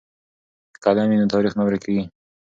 [0.73, 2.03] که قلم وي نو تاریخ نه ورکېږي.